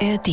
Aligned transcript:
ARD 0.00 0.28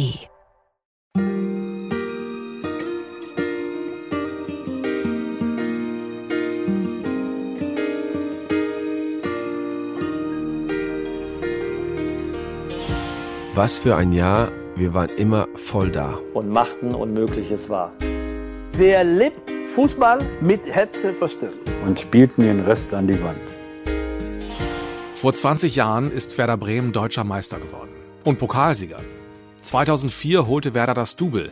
Was 13.55 13.77
für 13.77 13.95
ein 13.95 14.11
Jahr, 14.11 14.51
wir 14.75 14.93
waren 14.93 15.09
immer 15.17 15.47
voll 15.55 15.91
da. 15.91 16.19
und 16.33 16.49
machten 16.49 16.93
Unmögliches 16.93 17.69
wahr. 17.69 17.93
Wer 18.73 19.03
lebt 19.05 19.49
Fußball 19.75 20.19
mit 20.41 20.65
Herzen 20.65 21.15
verstehen. 21.15 21.53
und 21.85 21.99
spielten 21.99 22.41
den 22.41 22.59
Rest 22.61 22.93
an 22.93 23.07
die 23.07 23.21
Wand. 23.23 23.37
Vor 25.13 25.33
20 25.33 25.75
Jahren 25.77 26.11
ist 26.11 26.37
Werder 26.37 26.57
Bremen 26.57 26.91
deutscher 26.91 27.23
Meister 27.23 27.59
geworden 27.59 27.93
und 28.25 28.39
Pokalsieger. 28.39 28.97
2004 29.63 30.47
holte 30.47 30.73
Werder 30.73 30.93
das 30.93 31.15
Double. 31.15 31.51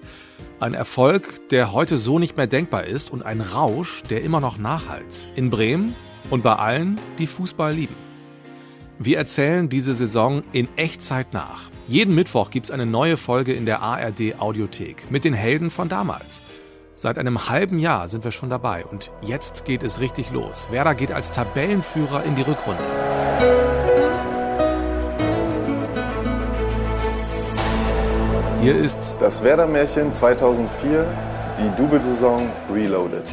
Ein 0.60 0.74
Erfolg, 0.74 1.48
der 1.50 1.74
heute 1.74 1.98
so 1.98 2.20
nicht 2.20 2.38
mehr 2.38 2.48
denkbar 2.48 2.86
ist 2.86 3.12
und 3.12 3.24
ein 3.24 3.42
Rausch, 3.42 4.04
der 4.10 4.22
immer 4.22 4.40
noch 4.40 4.58
nachhalt. 4.58 5.30
In 5.36 5.50
Bremen 5.50 5.96
und 6.30 6.44
bei 6.44 6.56
allen, 6.56 7.00
die 7.18 7.28
Fußball 7.28 7.74
lieben. 7.74 7.96
Wir 9.00 9.18
erzählen 9.18 9.68
diese 9.70 9.96
Saison 9.96 10.44
in 10.52 10.68
Echtzeit 10.76 11.34
nach. 11.34 11.72
Jeden 11.88 12.14
Mittwoch 12.14 12.52
gibt's 12.52 12.70
eine 12.70 12.86
neue 12.86 13.18
Folge 13.18 13.54
in 13.54 13.66
der 13.66 13.82
ARD 13.82 14.40
Audiothek 14.40 15.10
mit 15.10 15.24
den 15.24 15.34
Helden 15.34 15.72
von 15.72 15.90
damals. 15.90 16.42
Seit 16.94 17.18
einem 17.18 17.50
halben 17.50 17.80
Jahr 17.80 18.10
sind 18.10 18.24
wir 18.24 18.32
schon 18.32 18.52
dabei 18.52 18.86
und 18.86 19.12
jetzt 19.22 19.66
geht 19.66 19.82
es 19.82 20.02
richtig 20.02 20.30
los. 20.30 20.68
Werder 20.70 20.94
geht 20.94 21.12
als 21.12 21.32
Tabellenführer 21.32 22.24
in 22.26 22.36
die 22.36 22.44
Rückrunde. 22.44 23.91
Hier 28.62 28.76
ist 28.76 29.16
Das 29.20 29.44
Werder-Märchen 29.44 30.12
2004, 30.12 31.08
die 31.58 31.82
Double-Saison 31.82 32.48
Reloaded. 32.72 33.24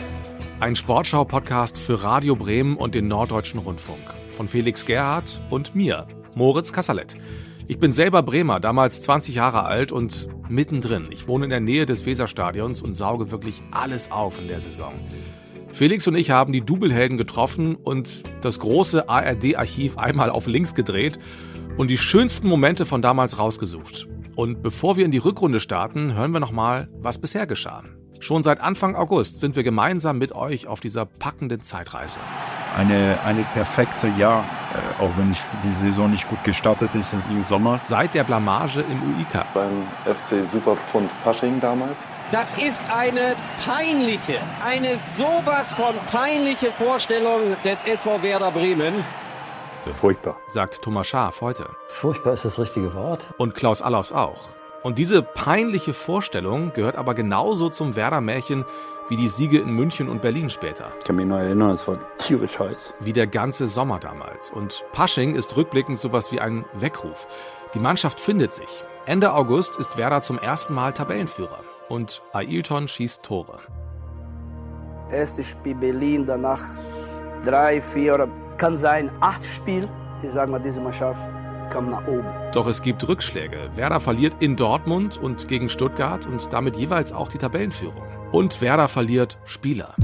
ein 0.60 0.74
Sportschau-Podcast 0.74 1.78
für 1.78 2.02
Radio 2.02 2.34
Bremen 2.34 2.78
und 2.78 2.94
den 2.94 3.08
Norddeutschen 3.08 3.60
Rundfunk. 3.60 4.00
Von 4.30 4.48
Felix 4.48 4.86
Gerhardt 4.86 5.42
und 5.50 5.74
mir, 5.74 6.06
Moritz 6.34 6.72
Kassalet. 6.72 7.14
Ich 7.66 7.78
bin 7.78 7.92
selber 7.92 8.22
Bremer, 8.22 8.58
damals 8.58 9.02
20 9.02 9.34
Jahre 9.34 9.64
alt 9.64 9.92
und 9.92 10.28
mittendrin. 10.48 11.08
Ich 11.10 11.28
wohne 11.28 11.44
in 11.44 11.50
der 11.50 11.60
Nähe 11.60 11.84
des 11.84 12.06
Weserstadions 12.06 12.80
und 12.80 12.94
sauge 12.94 13.30
wirklich 13.30 13.62
alles 13.70 14.10
auf 14.10 14.40
in 14.40 14.48
der 14.48 14.62
Saison. 14.62 14.94
Felix 15.70 16.06
und 16.06 16.16
ich 16.16 16.30
haben 16.30 16.54
die 16.54 16.62
Doublehelden 16.62 17.18
getroffen 17.18 17.76
und 17.76 18.22
das 18.40 18.60
große 18.60 19.10
ARD-Archiv 19.10 19.98
einmal 19.98 20.30
auf 20.30 20.46
links 20.46 20.74
gedreht 20.74 21.18
und 21.76 21.88
die 21.88 21.98
schönsten 21.98 22.48
Momente 22.48 22.86
von 22.86 23.02
damals 23.02 23.38
rausgesucht. 23.38 24.08
Und 24.38 24.62
bevor 24.62 24.96
wir 24.96 25.04
in 25.04 25.10
die 25.10 25.18
Rückrunde 25.18 25.58
starten, 25.58 26.14
hören 26.14 26.30
wir 26.30 26.38
nochmal, 26.38 26.86
was 27.00 27.18
bisher 27.18 27.48
geschah. 27.48 27.82
Schon 28.20 28.44
seit 28.44 28.60
Anfang 28.60 28.94
August 28.94 29.40
sind 29.40 29.56
wir 29.56 29.64
gemeinsam 29.64 30.18
mit 30.18 30.30
euch 30.30 30.68
auf 30.68 30.78
dieser 30.78 31.06
packenden 31.06 31.60
Zeitreise. 31.60 32.20
Eine, 32.76 33.18
eine 33.24 33.42
perfekte 33.52 34.06
Jahr, 34.16 34.44
äh, 34.72 35.02
auch 35.02 35.10
wenn 35.16 35.34
die 35.64 35.74
Saison 35.84 36.08
nicht 36.08 36.28
gut 36.28 36.44
gestartet 36.44 36.94
ist 36.94 37.16
im 37.28 37.42
Sommer. 37.42 37.80
Seit 37.82 38.14
der 38.14 38.22
Blamage 38.22 38.82
im 38.82 39.16
UI-Cup. 39.16 39.52
Beim 39.54 39.82
FC 40.04 40.46
Superpfund 40.46 41.10
Pasching 41.24 41.58
damals. 41.58 42.06
Das 42.30 42.56
ist 42.58 42.84
eine 42.96 43.34
peinliche, 43.66 44.38
eine 44.64 44.98
sowas 44.98 45.72
von 45.72 45.96
peinliche 46.12 46.70
Vorstellung 46.70 47.56
des 47.64 47.82
SV 47.82 48.22
Werder 48.22 48.52
Bremen. 48.52 49.02
Furchtbar. 49.94 50.36
sagt 50.46 50.82
Thomas 50.82 51.06
Schaaf 51.06 51.40
heute. 51.40 51.68
Furchtbar 51.88 52.34
ist 52.34 52.44
das 52.44 52.58
richtige 52.58 52.94
Wort. 52.94 53.28
Und 53.38 53.54
Klaus 53.54 53.82
Allaus 53.82 54.12
auch. 54.12 54.50
Und 54.82 54.98
diese 54.98 55.22
peinliche 55.22 55.92
Vorstellung 55.92 56.72
gehört 56.72 56.96
aber 56.96 57.14
genauso 57.14 57.68
zum 57.68 57.96
Werder-Märchen 57.96 58.64
wie 59.08 59.16
die 59.16 59.28
Siege 59.28 59.58
in 59.58 59.70
München 59.70 60.08
und 60.08 60.22
Berlin 60.22 60.50
später. 60.50 60.92
Ich 60.98 61.04
kann 61.04 61.16
mich 61.16 61.26
noch 61.26 61.38
erinnern, 61.38 61.70
es 61.70 61.88
war 61.88 61.98
tierisch 62.18 62.58
heiß. 62.58 62.94
Wie 63.00 63.12
der 63.12 63.26
ganze 63.26 63.66
Sommer 63.66 63.98
damals. 63.98 64.50
Und 64.50 64.84
Pasching 64.92 65.34
ist 65.34 65.56
rückblickend 65.56 65.98
sowas 65.98 66.30
wie 66.30 66.40
ein 66.40 66.64
Weckruf. 66.74 67.26
Die 67.74 67.78
Mannschaft 67.78 68.20
findet 68.20 68.52
sich. 68.52 68.84
Ende 69.06 69.32
August 69.32 69.78
ist 69.78 69.96
Werder 69.96 70.22
zum 70.22 70.38
ersten 70.38 70.74
Mal 70.74 70.92
Tabellenführer. 70.92 71.58
Und 71.88 72.22
Ailton 72.32 72.86
schießt 72.86 73.22
Tore. 73.22 73.58
Erstes 75.10 75.48
Spiel 75.48 75.74
Berlin, 75.74 76.26
danach 76.26 76.60
drei, 77.42 77.80
vier 77.80 78.14
oder 78.14 78.28
kann 78.58 78.76
sein 78.76 79.10
acht 79.20 79.44
Spiel. 79.44 79.88
Ich 80.22 80.30
sage 80.30 80.50
mal, 80.50 80.58
diese 80.58 80.80
Mannschaft 80.80 81.20
kam 81.70 81.90
nach 81.90 82.06
oben. 82.06 82.26
Doch 82.52 82.66
es 82.66 82.82
gibt 82.82 83.06
Rückschläge. 83.06 83.70
Werder 83.74 84.00
verliert 84.00 84.34
in 84.40 84.56
Dortmund 84.56 85.18
und 85.18 85.48
gegen 85.48 85.68
Stuttgart 85.68 86.26
und 86.26 86.52
damit 86.52 86.76
jeweils 86.76 87.12
auch 87.12 87.28
die 87.28 87.38
Tabellenführung. 87.38 88.02
Und 88.32 88.60
Werder 88.60 88.88
verliert 88.88 89.38
Spieler. 89.44 89.94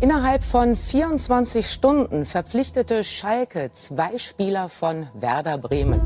Innerhalb 0.00 0.42
von 0.44 0.76
24 0.76 1.66
Stunden 1.66 2.24
verpflichtete 2.24 3.04
Schalke 3.04 3.70
zwei 3.72 4.16
Spieler 4.18 4.68
von 4.68 5.08
Werder 5.14 5.58
Bremen. 5.58 6.00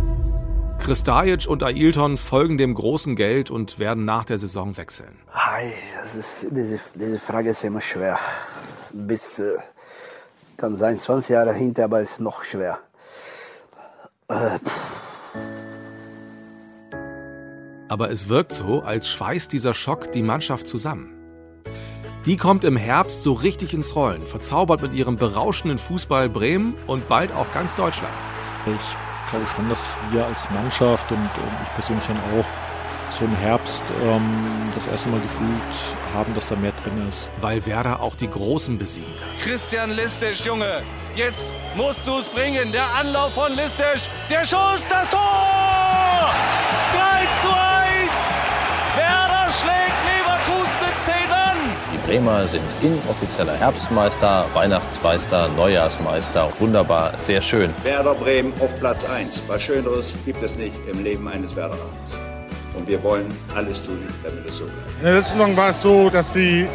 Kristajic 0.80 1.46
und 1.46 1.62
Ailton 1.62 2.18
folgen 2.18 2.58
dem 2.58 2.74
großen 2.74 3.14
Geld 3.16 3.50
und 3.50 3.78
werden 3.78 4.04
nach 4.04 4.24
der 4.24 4.38
Saison 4.38 4.76
wechseln. 4.76 5.16
Ei, 5.32 5.72
das 6.02 6.16
ist, 6.16 6.46
diese, 6.50 6.78
diese 6.94 7.18
Frage 7.18 7.50
ist 7.50 7.64
immer 7.64 7.80
schwer. 7.80 8.18
Bis, 8.92 9.38
äh, 9.38 9.58
kann 10.56 10.76
sein, 10.76 10.98
20 10.98 11.30
Jahre 11.30 11.52
hinter, 11.52 11.84
aber 11.84 12.00
es 12.00 12.12
ist 12.12 12.20
noch 12.20 12.44
schwer. 12.44 12.78
Äh, 14.28 14.58
Aber 17.88 18.10
es 18.10 18.28
wirkt 18.28 18.52
so, 18.52 18.82
als 18.82 19.08
schweißt 19.08 19.52
dieser 19.52 19.72
Schock 19.72 20.10
die 20.10 20.22
Mannschaft 20.22 20.66
zusammen. 20.66 21.10
Die 22.26 22.36
kommt 22.36 22.64
im 22.64 22.76
Herbst 22.76 23.22
so 23.22 23.34
richtig 23.34 23.74
ins 23.74 23.94
Rollen, 23.94 24.26
verzaubert 24.26 24.80
mit 24.82 24.94
ihrem 24.94 25.16
berauschenden 25.16 25.78
Fußball 25.78 26.28
Bremen 26.28 26.74
und 26.86 27.08
bald 27.08 27.32
auch 27.32 27.52
ganz 27.52 27.74
Deutschland. 27.74 28.14
Ich 28.66 29.30
glaube 29.30 29.46
schon, 29.46 29.68
dass 29.68 29.94
wir 30.10 30.24
als 30.26 30.50
Mannschaft 30.50 31.10
und, 31.12 31.18
und 31.18 31.54
ich 31.62 31.74
persönlich 31.74 32.04
dann 32.06 32.16
auch 32.16 32.46
so 33.10 33.24
im 33.24 33.36
Herbst 33.36 33.84
ähm, 34.02 34.22
das 34.74 34.86
erste 34.86 35.08
Mal 35.08 35.20
gefühlt 35.20 35.96
haben, 36.12 36.34
dass 36.34 36.48
da 36.48 36.56
mehr 36.56 36.72
drin 36.82 37.08
ist. 37.08 37.30
Weil 37.38 37.64
Werder 37.66 38.00
auch 38.00 38.14
die 38.14 38.28
Großen 38.28 38.76
besiegen 38.78 39.12
kann. 39.18 39.28
Christian 39.40 39.90
Listisch, 39.90 40.44
Junge. 40.44 40.82
Jetzt 41.14 41.54
musst 41.76 42.00
du 42.06 42.18
es 42.18 42.28
bringen. 42.28 42.72
Der 42.72 42.86
Anlauf 42.94 43.34
von 43.34 43.52
Listisch. 43.52 44.08
Der 44.30 44.40
Schuss, 44.40 44.84
das 44.88 45.08
Tor! 45.10 46.34
3 46.92 47.26
zu 47.42 47.48
1. 47.48 48.10
Werder 48.96 49.52
schlägt 49.52 49.98
Leverkusen 50.06 50.72
mit 50.80 50.94
10 51.04 51.32
an. 51.32 51.56
Die 51.92 52.06
Bremer 52.06 52.48
sind 52.48 52.64
inoffizieller 52.82 53.54
Herbstmeister, 53.56 54.46
Weihnachtsmeister, 54.54 55.48
Neujahrsmeister. 55.56 56.50
Wunderbar, 56.58 57.12
sehr 57.20 57.42
schön. 57.42 57.72
Werder 57.84 58.14
Bremen 58.14 58.52
auf 58.60 58.76
Platz 58.80 59.08
1. 59.08 59.42
Was 59.46 59.62
Schöneres 59.62 60.14
gibt 60.24 60.42
es 60.42 60.56
nicht 60.56 60.74
im 60.90 61.02
Leben 61.02 61.26
eines 61.28 61.54
Werderaner. 61.54 61.90
Und 62.84 62.88
wir 62.90 63.02
wollen 63.02 63.26
alles 63.54 63.82
tun, 63.86 63.98
damit 64.22 64.46
es 64.46 64.58
so 64.58 64.64
bleibt. 64.64 64.76
In 64.98 65.04
der 65.06 65.14
letzten 65.14 65.38
Saison 65.38 65.56
war 65.56 65.70
es 65.70 65.80
so, 65.80 66.10
dass 66.10 66.34
sie 66.34 66.66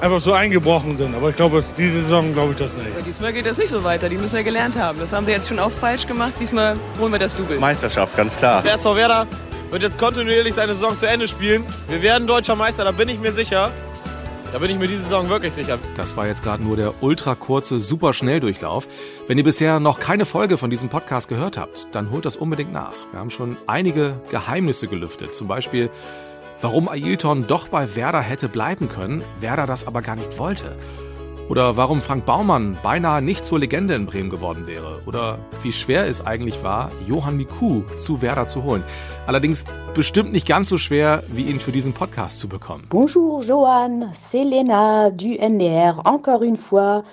einfach 0.00 0.20
so 0.20 0.32
eingebrochen 0.34 0.96
sind. 0.96 1.14
Aber 1.16 1.30
ich 1.30 1.36
glaube, 1.36 1.58
es- 1.58 1.74
diese 1.74 2.00
Saison 2.02 2.32
glaube 2.32 2.52
ich 2.52 2.58
das 2.58 2.76
nicht. 2.76 2.86
Diesmal 3.04 3.32
geht 3.32 3.46
das 3.46 3.58
nicht 3.58 3.68
so 3.70 3.82
weiter. 3.82 4.08
Die 4.08 4.18
müssen 4.18 4.36
ja 4.36 4.42
gelernt 4.42 4.78
haben. 4.78 5.00
Das 5.00 5.12
haben 5.12 5.26
sie 5.26 5.32
jetzt 5.32 5.48
schon 5.48 5.58
oft 5.58 5.76
falsch 5.76 6.06
gemacht. 6.06 6.34
Diesmal 6.38 6.76
holen 7.00 7.10
wir 7.10 7.18
das 7.18 7.34
Double. 7.34 7.58
Meisterschaft, 7.58 8.16
ganz 8.16 8.36
klar. 8.36 8.62
Der 8.62 8.74
SV 8.74 8.94
Werder 8.94 9.26
wird 9.70 9.82
jetzt 9.82 9.98
kontinuierlich 9.98 10.54
seine 10.54 10.74
Saison 10.74 10.96
zu 10.96 11.08
Ende 11.08 11.26
spielen. 11.26 11.64
Wir 11.88 12.00
werden 12.02 12.28
deutscher 12.28 12.54
Meister, 12.54 12.84
da 12.84 12.92
bin 12.92 13.08
ich 13.08 13.18
mir 13.18 13.32
sicher. 13.32 13.70
Da 14.52 14.58
bin 14.58 14.70
ich 14.70 14.78
mir 14.78 14.86
diese 14.86 15.04
Saison 15.04 15.30
wirklich 15.30 15.54
sicher. 15.54 15.78
Das 15.96 16.14
war 16.14 16.26
jetzt 16.26 16.42
gerade 16.42 16.62
nur 16.62 16.76
der 16.76 17.02
ultra 17.02 17.34
kurze, 17.34 17.78
super 17.78 18.12
Schnelldurchlauf. 18.12 18.86
Wenn 19.26 19.38
ihr 19.38 19.44
bisher 19.44 19.80
noch 19.80 19.98
keine 19.98 20.26
Folge 20.26 20.58
von 20.58 20.68
diesem 20.68 20.90
Podcast 20.90 21.30
gehört 21.30 21.56
habt, 21.56 21.88
dann 21.92 22.10
holt 22.10 22.26
das 22.26 22.36
unbedingt 22.36 22.70
nach. 22.70 22.92
Wir 23.12 23.20
haben 23.20 23.30
schon 23.30 23.56
einige 23.66 24.20
Geheimnisse 24.30 24.88
gelüftet. 24.88 25.34
Zum 25.34 25.48
Beispiel, 25.48 25.88
warum 26.60 26.90
Ailton 26.90 27.46
doch 27.46 27.68
bei 27.68 27.96
Werder 27.96 28.20
hätte 28.20 28.50
bleiben 28.50 28.90
können, 28.90 29.24
Werder 29.40 29.66
das 29.66 29.86
aber 29.86 30.02
gar 30.02 30.16
nicht 30.16 30.36
wollte. 30.36 30.76
Oder 31.48 31.76
warum 31.76 32.00
Frank 32.00 32.24
Baumann 32.24 32.78
beinahe 32.82 33.20
nicht 33.20 33.44
zur 33.44 33.58
Legende 33.58 33.94
in 33.94 34.06
Bremen 34.06 34.30
geworden 34.30 34.66
wäre. 34.66 35.02
Oder 35.06 35.38
wie 35.62 35.72
schwer 35.72 36.06
es 36.06 36.24
eigentlich 36.24 36.62
war, 36.62 36.90
Johann 37.06 37.36
Miku 37.36 37.82
zu 37.98 38.22
Werder 38.22 38.46
zu 38.46 38.62
holen. 38.62 38.84
Allerdings 39.26 39.64
bestimmt 39.94 40.32
nicht 40.32 40.46
ganz 40.46 40.68
so 40.68 40.78
schwer, 40.78 41.22
wie 41.28 41.42
ihn 41.42 41.60
für 41.60 41.72
diesen 41.72 41.92
Podcast 41.92 42.40
zu 42.40 42.48
bekommen. 42.48 42.86
Bonjour 42.88 43.42
Johan, 43.42 44.12
c'est 44.12 44.44
Léna 44.44 45.10
du 45.10 45.36
NDR, 45.36 46.06
encore 46.06 46.42
une 46.42 46.56
fois. 46.56 47.04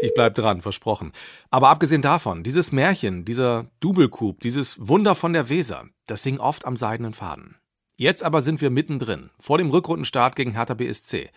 Ich 0.00 0.12
bleib 0.14 0.34
dran, 0.34 0.60
versprochen. 0.60 1.12
Aber 1.50 1.68
abgesehen 1.68 2.02
davon, 2.02 2.42
dieses 2.42 2.70
Märchen, 2.70 3.24
dieser 3.24 3.66
Double-Coup, 3.80 4.38
dieses 4.40 4.76
Wunder 4.78 5.14
von 5.14 5.32
der 5.32 5.48
Weser, 5.48 5.84
das 6.06 6.22
hing 6.22 6.38
oft 6.38 6.66
am 6.66 6.76
seidenen 6.76 7.14
Faden. 7.14 7.56
Jetzt 7.96 8.22
aber 8.22 8.42
sind 8.42 8.60
wir 8.60 8.68
mittendrin, 8.68 9.30
vor 9.38 9.56
dem 9.56 9.70
Rückrundenstart 9.70 10.36
gegen 10.36 10.52
Hertha 10.52 10.74
BSC. 10.74 11.30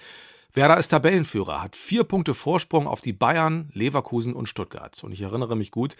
Werder 0.53 0.77
ist 0.77 0.89
Tabellenführer, 0.89 1.61
hat 1.61 1.75
vier 1.75 2.03
Punkte 2.03 2.33
Vorsprung 2.33 2.87
auf 2.87 3.01
die 3.01 3.13
Bayern, 3.13 3.69
Leverkusen 3.73 4.33
und 4.33 4.49
Stuttgart. 4.49 5.03
Und 5.03 5.11
ich 5.11 5.21
erinnere 5.21 5.55
mich 5.55 5.71
gut, 5.71 5.95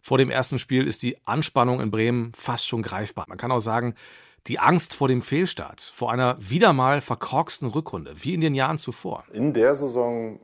vor 0.00 0.18
dem 0.18 0.30
ersten 0.30 0.58
Spiel 0.58 0.86
ist 0.86 1.02
die 1.02 1.16
Anspannung 1.26 1.80
in 1.80 1.90
Bremen 1.90 2.32
fast 2.34 2.66
schon 2.66 2.82
greifbar. 2.82 3.24
Man 3.28 3.38
kann 3.38 3.50
auch 3.50 3.60
sagen, 3.60 3.94
Die 4.46 4.60
Angst 4.60 4.94
vor 4.94 5.08
dem 5.08 5.22
Fehlstart, 5.22 5.80
vor 5.80 6.12
einer 6.12 6.36
wieder 6.38 6.72
mal 6.72 7.00
verkorksten 7.00 7.66
Rückrunde, 7.66 8.12
wie 8.22 8.32
in 8.32 8.40
den 8.40 8.54
Jahren 8.54 8.78
zuvor. 8.78 9.24
In 9.32 9.52
der 9.52 9.74
Saison 9.74 10.38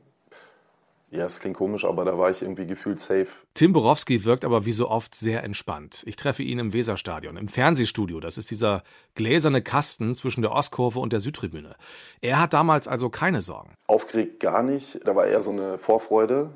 ja, 1.13 1.25
es 1.25 1.39
klingt 1.39 1.57
komisch, 1.57 1.85
aber 1.85 2.05
da 2.05 2.17
war 2.17 2.31
ich 2.31 2.41
irgendwie 2.41 2.65
gefühlt 2.65 2.99
safe. 2.99 3.27
Tim 3.53 3.71
Borowski 3.71 4.25
wirkt 4.25 4.43
aber 4.43 4.65
wie 4.65 4.71
so 4.71 4.89
oft 4.89 5.13
sehr 5.13 5.43
entspannt. 5.43 6.01
Ich 6.07 6.15
treffe 6.15 6.41
ihn 6.41 6.57
im 6.57 6.73
Weserstadion, 6.73 7.37
im 7.37 7.47
Fernsehstudio. 7.47 8.19
Das 8.19 8.39
ist 8.39 8.49
dieser 8.49 8.83
gläserne 9.13 9.61
Kasten 9.61 10.15
zwischen 10.15 10.41
der 10.41 10.51
Ostkurve 10.51 10.99
und 10.99 11.13
der 11.13 11.19
Südtribüne. 11.19 11.75
Er 12.21 12.41
hat 12.41 12.53
damals 12.53 12.87
also 12.87 13.09
keine 13.09 13.41
Sorgen. 13.41 13.75
Aufgeregt 13.85 14.39
gar 14.39 14.63
nicht. 14.63 15.07
Da 15.07 15.15
war 15.15 15.27
eher 15.27 15.41
so 15.41 15.51
eine 15.51 15.77
Vorfreude, 15.77 16.49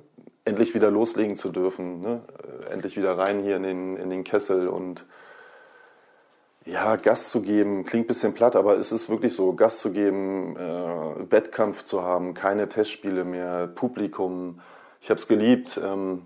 endlich 0.43 0.73
wieder 0.73 0.89
loslegen 0.89 1.35
zu 1.35 1.49
dürfen. 1.49 1.99
Ne? 1.99 2.23
Endlich 2.71 2.97
wieder 2.97 3.15
rein 3.15 3.41
hier 3.43 3.57
in 3.57 3.63
den, 3.63 3.97
in 3.97 4.09
den 4.09 4.23
Kessel 4.23 4.67
und 4.69 5.05
ja, 6.67 6.95
Gas 6.97 7.29
zu 7.29 7.41
geben, 7.41 7.85
klingt 7.85 8.05
ein 8.05 8.07
bisschen 8.07 8.33
platt, 8.33 8.55
aber 8.55 8.77
es 8.77 8.91
ist 8.91 9.09
wirklich 9.09 9.33
so, 9.33 9.53
Gas 9.53 9.79
zu 9.79 9.91
geben, 9.91 10.55
äh, 10.57 11.31
Wettkampf 11.31 11.83
zu 11.83 12.03
haben, 12.03 12.33
keine 12.33 12.67
Testspiele 12.67 13.23
mehr, 13.23 13.67
Publikum. 13.67 14.59
Ich 15.01 15.09
habe 15.09 15.19
es 15.19 15.27
geliebt, 15.27 15.79
ähm, 15.83 16.23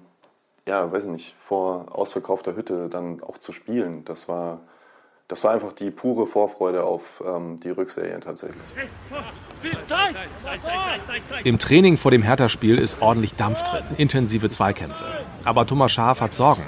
ja, 0.68 0.92
weiß 0.92 1.06
nicht, 1.06 1.36
vor 1.40 1.86
ausverkaufter 1.92 2.56
Hütte 2.56 2.90
dann 2.90 3.22
auch 3.22 3.38
zu 3.38 3.52
spielen. 3.52 4.04
Das 4.06 4.28
war, 4.28 4.62
das 5.28 5.44
war 5.44 5.52
einfach 5.52 5.74
die 5.74 5.92
pure 5.92 6.28
Vorfreude 6.28 6.84
auf 6.84 7.24
ähm, 7.26 7.60
die 7.60 7.70
Rückserien 7.70 8.22
tatsächlich. 8.22 8.62
Im 11.44 11.60
Training 11.60 11.98
vor 11.98 12.12
dem 12.12 12.24
Hertha-Spiel 12.24 12.80
ist 12.80 13.02
ordentlich 13.02 13.36
Dampf 13.36 13.62
drin, 13.64 13.84
intensive 13.98 14.50
Zweikämpfe. 14.50 15.06
Aber 15.46 15.68
Thomas 15.68 15.92
Schaaf 15.92 16.22
hat 16.22 16.34
Sorgen. 16.34 16.64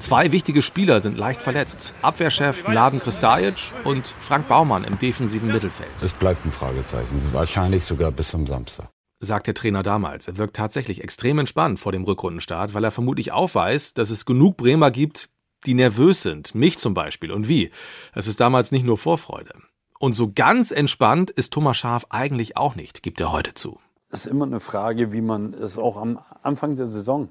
Zwei 0.00 0.32
wichtige 0.32 0.62
Spieler 0.62 1.02
sind 1.02 1.18
leicht 1.18 1.42
verletzt. 1.42 1.92
Abwehrchef 2.00 2.66
Mladen 2.66 3.00
Kristajic 3.00 3.72
und 3.84 4.14
Frank 4.18 4.48
Baumann 4.48 4.82
im 4.82 4.98
defensiven 4.98 5.52
Mittelfeld. 5.52 5.90
Es 6.02 6.14
bleibt 6.14 6.46
ein 6.46 6.52
Fragezeichen, 6.52 7.20
wahrscheinlich 7.32 7.84
sogar 7.84 8.10
bis 8.10 8.30
zum 8.30 8.46
Samstag. 8.46 8.88
Sagt 9.20 9.46
der 9.46 9.54
Trainer 9.54 9.82
damals. 9.82 10.26
Er 10.26 10.38
wirkt 10.38 10.56
tatsächlich 10.56 11.04
extrem 11.04 11.38
entspannt 11.38 11.78
vor 11.78 11.92
dem 11.92 12.04
Rückrundenstart, 12.04 12.72
weil 12.72 12.82
er 12.82 12.90
vermutlich 12.90 13.32
auch 13.32 13.54
weiß, 13.54 13.92
dass 13.92 14.08
es 14.08 14.24
genug 14.24 14.56
Bremer 14.56 14.90
gibt, 14.90 15.28
die 15.66 15.74
nervös 15.74 16.22
sind. 16.22 16.54
Mich 16.54 16.78
zum 16.78 16.94
Beispiel. 16.94 17.30
Und 17.30 17.46
wie? 17.46 17.70
Es 18.14 18.26
ist 18.26 18.40
damals 18.40 18.72
nicht 18.72 18.86
nur 18.86 18.96
Vorfreude. 18.96 19.52
Und 19.98 20.14
so 20.14 20.32
ganz 20.34 20.70
entspannt 20.70 21.30
ist 21.30 21.52
Thomas 21.52 21.76
Schaf 21.76 22.06
eigentlich 22.08 22.56
auch 22.56 22.74
nicht, 22.74 23.02
gibt 23.02 23.20
er 23.20 23.32
heute 23.32 23.52
zu. 23.52 23.78
Es 24.08 24.24
ist 24.24 24.32
immer 24.32 24.46
eine 24.46 24.60
Frage, 24.60 25.12
wie 25.12 25.20
man 25.20 25.52
es 25.52 25.76
auch 25.76 25.98
am 25.98 26.18
Anfang 26.42 26.76
der 26.76 26.86
Saison 26.88 27.28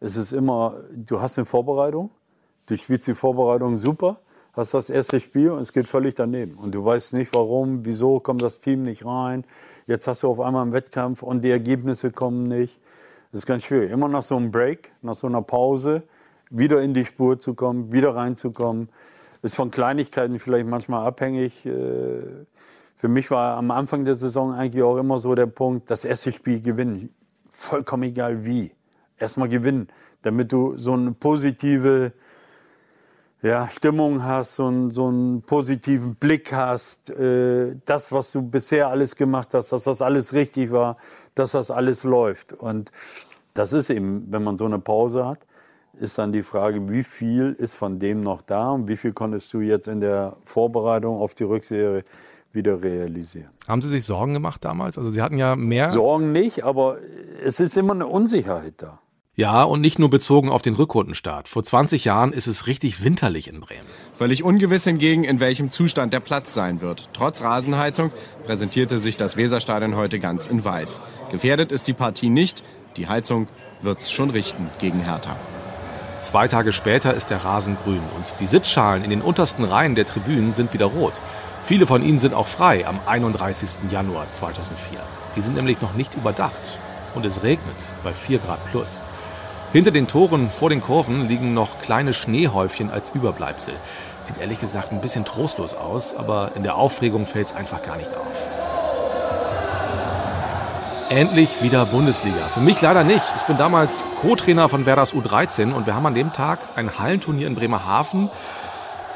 es 0.00 0.16
ist 0.16 0.32
immer, 0.32 0.82
du 0.92 1.20
hast 1.20 1.38
eine 1.38 1.44
Vorbereitung, 1.44 2.10
du 2.66 2.76
spielst 2.76 3.06
die 3.06 3.14
Vorbereitung 3.14 3.76
super, 3.76 4.20
hast 4.54 4.74
das 4.74 4.90
erste 4.90 5.20
Spiel 5.20 5.50
und 5.50 5.60
es 5.60 5.72
geht 5.72 5.86
völlig 5.86 6.14
daneben. 6.14 6.54
Und 6.54 6.74
du 6.74 6.84
weißt 6.84 7.14
nicht 7.14 7.34
warum, 7.34 7.84
wieso 7.84 8.18
kommt 8.18 8.42
das 8.42 8.60
Team 8.60 8.82
nicht 8.82 9.04
rein. 9.04 9.44
Jetzt 9.86 10.06
hast 10.08 10.22
du 10.22 10.28
auf 10.28 10.40
einmal 10.40 10.62
einen 10.62 10.72
Wettkampf 10.72 11.22
und 11.22 11.44
die 11.44 11.50
Ergebnisse 11.50 12.10
kommen 12.10 12.48
nicht. 12.48 12.78
Das 13.30 13.42
ist 13.42 13.46
ganz 13.46 13.64
schwierig. 13.64 13.90
Immer 13.90 14.08
nach 14.08 14.22
so 14.22 14.36
einem 14.36 14.50
Break, 14.50 14.92
nach 15.02 15.14
so 15.14 15.26
einer 15.26 15.42
Pause, 15.42 16.02
wieder 16.48 16.80
in 16.82 16.94
die 16.94 17.04
Spur 17.04 17.38
zu 17.38 17.54
kommen, 17.54 17.92
wieder 17.92 18.16
reinzukommen. 18.16 18.88
Ist 19.42 19.54
von 19.54 19.70
Kleinigkeiten 19.70 20.38
vielleicht 20.38 20.66
manchmal 20.66 21.06
abhängig. 21.06 21.64
Äh, 21.64 22.22
für 22.96 23.08
mich 23.08 23.30
war 23.30 23.56
am 23.56 23.70
Anfang 23.70 24.04
der 24.04 24.14
Saison 24.14 24.52
eigentlich 24.52 24.82
auch 24.82 24.96
immer 24.96 25.18
so 25.18 25.34
der 25.34 25.46
Punkt, 25.46 25.90
das 25.90 26.04
erste 26.04 26.32
Spiel 26.32 26.60
gewinnen. 26.60 27.14
Vollkommen 27.50 28.02
egal 28.02 28.44
wie 28.44 28.72
erstmal 29.20 29.48
gewinnen, 29.48 29.88
damit 30.22 30.50
du 30.52 30.76
so 30.76 30.92
eine 30.94 31.12
positive 31.12 32.12
ja, 33.42 33.68
Stimmung 33.68 34.22
hast, 34.22 34.56
so, 34.56 34.68
ein, 34.68 34.90
so 34.90 35.08
einen 35.08 35.42
positiven 35.42 36.14
Blick 36.14 36.52
hast, 36.52 37.10
äh, 37.10 37.74
das, 37.84 38.12
was 38.12 38.32
du 38.32 38.42
bisher 38.42 38.88
alles 38.88 39.16
gemacht 39.16 39.54
hast, 39.54 39.72
dass 39.72 39.84
das 39.84 40.02
alles 40.02 40.34
richtig 40.34 40.72
war, 40.72 40.96
dass 41.34 41.52
das 41.52 41.70
alles 41.70 42.04
läuft. 42.04 42.52
Und 42.52 42.90
das 43.54 43.72
ist 43.72 43.88
eben, 43.88 44.26
wenn 44.30 44.44
man 44.44 44.58
so 44.58 44.66
eine 44.66 44.78
Pause 44.78 45.26
hat, 45.26 45.46
ist 45.98 46.18
dann 46.18 46.32
die 46.32 46.42
Frage, 46.42 46.88
wie 46.90 47.02
viel 47.02 47.54
ist 47.58 47.74
von 47.74 47.98
dem 47.98 48.22
noch 48.22 48.42
da 48.42 48.70
und 48.70 48.88
wie 48.88 48.96
viel 48.96 49.12
konntest 49.12 49.52
du 49.52 49.60
jetzt 49.60 49.88
in 49.88 50.00
der 50.00 50.36
Vorbereitung 50.44 51.18
auf 51.18 51.34
die 51.34 51.44
Rückserie 51.44 52.04
wieder 52.52 52.82
realisieren. 52.82 53.50
Haben 53.68 53.82
Sie 53.82 53.88
sich 53.88 54.04
Sorgen 54.04 54.34
gemacht 54.34 54.64
damals? 54.64 54.98
Also 54.98 55.10
Sie 55.10 55.22
hatten 55.22 55.36
ja 55.36 55.56
mehr. 55.56 55.90
Sorgen 55.90 56.32
nicht, 56.32 56.64
aber 56.64 56.98
es 57.44 57.60
ist 57.60 57.76
immer 57.76 57.92
eine 57.92 58.06
Unsicherheit 58.06 58.74
da. 58.78 58.98
Ja, 59.40 59.62
und 59.62 59.80
nicht 59.80 59.98
nur 59.98 60.10
bezogen 60.10 60.50
auf 60.50 60.60
den 60.60 60.74
Rückrundenstart. 60.74 61.48
Vor 61.48 61.64
20 61.64 62.04
Jahren 62.04 62.34
ist 62.34 62.46
es 62.46 62.66
richtig 62.66 63.02
winterlich 63.02 63.48
in 63.48 63.60
Bremen. 63.60 63.86
Völlig 64.12 64.44
ungewiss 64.44 64.84
hingegen, 64.84 65.24
in 65.24 65.40
welchem 65.40 65.70
Zustand 65.70 66.12
der 66.12 66.20
Platz 66.20 66.52
sein 66.52 66.82
wird. 66.82 67.08
Trotz 67.14 67.40
Rasenheizung 67.40 68.12
präsentierte 68.44 68.98
sich 68.98 69.16
das 69.16 69.38
Weserstadion 69.38 69.96
heute 69.96 70.18
ganz 70.18 70.46
in 70.46 70.62
weiß. 70.62 71.00
Gefährdet 71.30 71.72
ist 71.72 71.88
die 71.88 71.94
Partie 71.94 72.28
nicht. 72.28 72.62
Die 72.98 73.08
Heizung 73.08 73.48
wird's 73.80 74.10
schon 74.10 74.28
richten 74.28 74.68
gegen 74.78 75.00
Hertha. 75.00 75.36
Zwei 76.20 76.46
Tage 76.46 76.74
später 76.74 77.14
ist 77.14 77.30
der 77.30 77.42
Rasen 77.42 77.78
grün 77.82 78.02
und 78.18 78.40
die 78.40 78.46
Sitzschalen 78.46 79.04
in 79.04 79.08
den 79.08 79.22
untersten 79.22 79.64
Reihen 79.64 79.94
der 79.94 80.04
Tribünen 80.04 80.52
sind 80.52 80.74
wieder 80.74 80.84
rot. 80.84 81.14
Viele 81.64 81.86
von 81.86 82.04
ihnen 82.04 82.18
sind 82.18 82.34
auch 82.34 82.46
frei 82.46 82.86
am 82.86 83.00
31. 83.06 83.90
Januar 83.90 84.30
2004. 84.30 85.00
Die 85.34 85.40
sind 85.40 85.54
nämlich 85.56 85.80
noch 85.80 85.94
nicht 85.94 86.14
überdacht. 86.14 86.78
Und 87.14 87.24
es 87.24 87.42
regnet 87.42 87.94
bei 88.04 88.12
4 88.12 88.38
Grad 88.38 88.60
plus. 88.70 89.00
Hinter 89.72 89.92
den 89.92 90.08
Toren 90.08 90.50
vor 90.50 90.68
den 90.68 90.80
Kurven 90.80 91.28
liegen 91.28 91.54
noch 91.54 91.80
kleine 91.80 92.12
Schneehäufchen 92.12 92.90
als 92.90 93.10
Überbleibsel. 93.10 93.74
Sieht 94.24 94.40
ehrlich 94.40 94.58
gesagt 94.58 94.90
ein 94.90 95.00
bisschen 95.00 95.24
trostlos 95.24 95.74
aus, 95.74 96.12
aber 96.12 96.50
in 96.56 96.64
der 96.64 96.74
Aufregung 96.74 97.24
fällt 97.24 97.46
es 97.46 97.54
einfach 97.54 97.80
gar 97.80 97.96
nicht 97.96 98.10
auf. 98.16 98.48
Endlich 101.08 101.62
wieder 101.62 101.86
Bundesliga. 101.86 102.48
Für 102.48 102.58
mich 102.58 102.80
leider 102.80 103.04
nicht. 103.04 103.22
Ich 103.36 103.42
bin 103.42 103.58
damals 103.58 104.04
Co-Trainer 104.20 104.68
von 104.68 104.86
Werders 104.86 105.14
U13 105.14 105.72
und 105.72 105.86
wir 105.86 105.94
haben 105.94 106.06
an 106.06 106.14
dem 106.14 106.32
Tag 106.32 106.58
ein 106.74 106.98
Hallenturnier 106.98 107.46
in 107.46 107.54
Bremerhaven, 107.54 108.28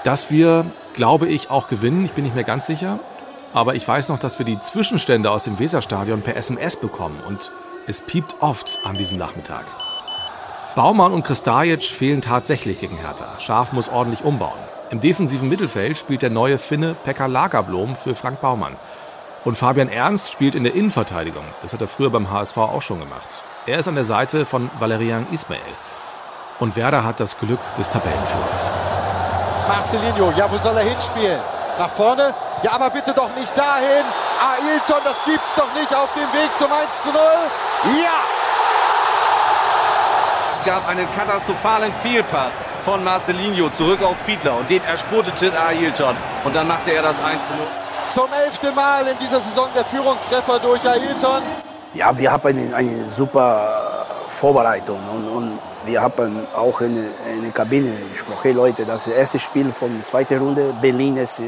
das 0.04 0.30
wir, 0.30 0.66
glaube 0.94 1.26
ich, 1.26 1.50
auch 1.50 1.66
gewinnen. 1.66 2.04
Ich 2.04 2.12
bin 2.12 2.22
nicht 2.22 2.36
mehr 2.36 2.44
ganz 2.44 2.66
sicher. 2.66 3.00
Aber 3.52 3.74
ich 3.74 3.86
weiß 3.86 4.08
noch, 4.08 4.20
dass 4.20 4.38
wir 4.38 4.46
die 4.46 4.60
Zwischenstände 4.60 5.32
aus 5.32 5.42
dem 5.42 5.58
Weserstadion 5.58 6.22
per 6.22 6.36
SMS 6.36 6.76
bekommen 6.76 7.20
und 7.26 7.50
es 7.88 8.00
piept 8.00 8.36
oft 8.38 8.78
an 8.84 8.94
diesem 8.94 9.16
Nachmittag. 9.18 9.64
Baumann 10.74 11.12
und 11.12 11.22
Kristajic 11.22 11.84
fehlen 11.84 12.20
tatsächlich 12.20 12.80
gegen 12.80 12.96
Hertha. 12.96 13.38
Schaf 13.38 13.70
muss 13.70 13.88
ordentlich 13.88 14.24
umbauen. 14.24 14.58
Im 14.90 15.00
defensiven 15.00 15.48
Mittelfeld 15.48 15.96
spielt 15.96 16.22
der 16.22 16.30
neue 16.30 16.58
Finne 16.58 16.96
Pekka 17.04 17.26
Lagerblom 17.26 17.94
für 17.94 18.16
Frank 18.16 18.40
Baumann. 18.40 18.76
Und 19.44 19.56
Fabian 19.56 19.88
Ernst 19.88 20.32
spielt 20.32 20.56
in 20.56 20.64
der 20.64 20.74
Innenverteidigung. 20.74 21.44
Das 21.62 21.72
hat 21.72 21.80
er 21.80 21.86
früher 21.86 22.10
beim 22.10 22.28
HSV 22.28 22.56
auch 22.56 22.82
schon 22.82 22.98
gemacht. 22.98 23.44
Er 23.66 23.78
ist 23.78 23.86
an 23.86 23.94
der 23.94 24.02
Seite 24.02 24.46
von 24.46 24.68
Valerian 24.80 25.28
Ismail. 25.30 25.60
Und 26.58 26.74
Werder 26.74 27.04
hat 27.04 27.20
das 27.20 27.38
Glück 27.38 27.60
des 27.78 27.88
Tabellenführers. 27.88 28.74
Marcelinho, 29.68 30.32
ja, 30.36 30.50
wo 30.50 30.56
soll 30.56 30.76
er 30.76 30.82
hinspielen? 30.82 31.38
Nach 31.78 31.90
vorne? 31.90 32.34
Ja, 32.64 32.72
aber 32.72 32.90
bitte 32.90 33.12
doch 33.14 33.30
nicht 33.36 33.56
dahin. 33.56 34.04
Ailton, 34.42 35.02
das 35.04 35.22
gibt's 35.24 35.54
doch 35.54 35.72
nicht 35.78 35.94
auf 35.94 36.12
dem 36.14 36.32
Weg 36.32 36.50
zum 36.56 36.72
1 36.72 37.02
zu 37.02 37.10
0. 37.10 37.20
Ja! 38.02 38.43
Gab 40.64 40.88
einen 40.88 41.06
katastrophalen 41.14 41.92
Fehlpass 42.02 42.54
von 42.84 43.04
Marcelinho 43.04 43.68
zurück 43.70 44.02
auf 44.02 44.16
Fiedler 44.24 44.58
und 44.58 44.68
den 44.68 44.82
erspurtete 44.82 45.52
Ailton. 45.58 46.16
Und 46.44 46.56
dann 46.56 46.66
machte 46.66 46.92
er 46.92 47.02
das 47.02 47.18
1 47.18 47.38
0. 47.50 47.58
Zum 48.06 48.26
elften 48.46 48.74
Mal 48.74 49.06
in 49.06 49.18
dieser 49.18 49.40
Saison 49.40 49.68
der 49.74 49.84
Führungstreffer 49.84 50.58
durch 50.58 50.86
Ailton. 50.86 51.42
Ja, 51.94 52.16
wir 52.16 52.32
haben 52.32 52.48
eine, 52.48 52.74
eine 52.74 53.04
super 53.16 54.06
Vorbereitung 54.30 54.98
und, 55.14 55.28
und 55.28 55.58
wir 55.86 56.00
haben 56.00 56.46
auch 56.54 56.80
in, 56.80 56.96
in 56.96 57.42
der 57.42 57.52
Kabine 57.52 57.92
gesprochen. 58.10 58.40
Hey 58.42 58.52
Leute, 58.52 58.84
das 58.84 59.06
erste 59.06 59.38
Spiel 59.38 59.72
von 59.72 59.94
der 59.94 60.06
zweiten 60.06 60.38
Runde. 60.38 60.74
Berlin 60.80 61.16
ist, 61.18 61.40
äh, 61.40 61.44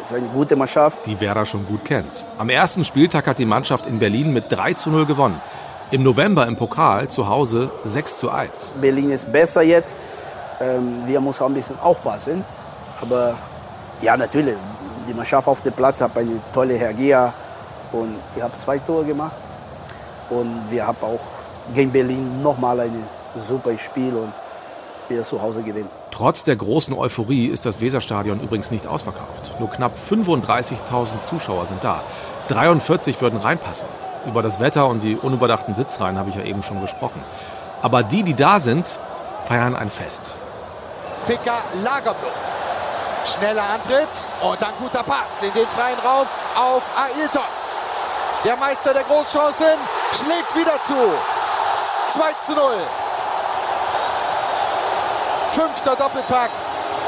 ist 0.00 0.12
eine 0.12 0.28
gute 0.28 0.56
Mannschaft. 0.56 1.04
Die 1.06 1.20
Werder 1.20 1.44
schon 1.44 1.66
gut 1.66 1.84
kennt. 1.84 2.24
Am 2.38 2.48
ersten 2.48 2.84
Spieltag 2.84 3.26
hat 3.26 3.38
die 3.38 3.46
Mannschaft 3.46 3.86
in 3.86 3.98
Berlin 3.98 4.32
mit 4.32 4.50
3 4.50 4.74
zu 4.74 4.90
0 4.90 5.06
gewonnen. 5.06 5.40
Im 5.90 6.02
November 6.02 6.46
im 6.46 6.54
Pokal 6.54 7.08
zu 7.08 7.28
Hause 7.28 7.70
6 7.82 8.18
zu 8.18 8.30
1. 8.30 8.74
Berlin 8.78 9.08
ist 9.08 9.32
besser 9.32 9.62
jetzt. 9.62 9.96
Ähm, 10.60 10.98
wir 11.06 11.18
müssen 11.18 11.42
auch 11.42 11.48
ein 11.48 11.54
bisschen 11.54 11.78
aufpassen. 11.80 12.44
Aber 13.00 13.38
ja, 14.02 14.14
natürlich, 14.14 14.56
die 15.08 15.14
Mannschaft 15.14 15.48
auf 15.48 15.62
dem 15.62 15.72
Platz 15.72 16.02
hat 16.02 16.14
eine 16.14 16.40
tolle 16.52 16.74
Hergia 16.74 17.32
und 17.92 18.16
ich 18.36 18.42
habe 18.42 18.52
zwei 18.62 18.78
Tore 18.78 19.04
gemacht. 19.06 19.32
Und 20.28 20.60
wir 20.68 20.86
haben 20.86 20.98
auch 21.00 21.20
gegen 21.74 21.90
Berlin 21.90 22.42
nochmal 22.42 22.80
ein 22.80 23.04
super 23.48 23.78
Spiel 23.78 24.14
und 24.14 24.32
wir 25.08 25.22
zu 25.22 25.40
Hause 25.40 25.62
gewinnen. 25.62 25.88
Trotz 26.10 26.44
der 26.44 26.56
großen 26.56 26.92
Euphorie 26.92 27.46
ist 27.46 27.64
das 27.64 27.80
Weserstadion 27.80 28.40
übrigens 28.40 28.70
nicht 28.70 28.86
ausverkauft. 28.86 29.58
Nur 29.58 29.70
knapp 29.70 29.92
35.000 29.96 31.22
Zuschauer 31.24 31.64
sind 31.64 31.82
da. 31.82 32.02
43 32.48 33.18
würden 33.22 33.38
reinpassen. 33.38 33.88
Über 34.26 34.42
das 34.42 34.60
Wetter 34.60 34.86
und 34.86 35.02
die 35.02 35.16
unüberdachten 35.16 35.74
Sitzreihen 35.74 36.18
habe 36.18 36.30
ich 36.30 36.36
ja 36.36 36.42
eben 36.42 36.62
schon 36.62 36.80
gesprochen. 36.80 37.22
Aber 37.82 38.02
die, 38.02 38.22
die 38.22 38.34
da 38.34 38.60
sind, 38.60 38.98
feiern 39.46 39.76
ein 39.76 39.90
Fest. 39.90 40.34
Pekka 41.26 41.54
Lagerblom 41.82 42.32
Schneller 43.24 43.64
Antritt 43.74 44.08
und 44.40 44.60
dann 44.62 44.72
guter 44.78 45.02
Pass 45.02 45.42
in 45.42 45.52
den 45.52 45.66
freien 45.66 45.98
Raum 45.98 46.26
auf 46.56 46.82
Ailton. 46.96 47.42
Der 48.44 48.56
Meister 48.56 48.94
der 48.94 49.02
Großchancen 49.04 49.78
schlägt 50.12 50.54
wieder 50.54 50.80
zu. 50.82 50.94
2 52.04 52.32
zu 52.40 52.54
0. 52.54 52.72
Fünfter 55.50 55.96
Doppelpack 55.96 56.50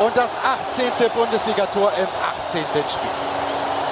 und 0.00 0.16
das 0.16 0.36
18. 0.44 1.10
Bundesligator 1.14 1.92
im 1.98 2.08
18. 2.48 2.64
Spiel. 2.88 3.10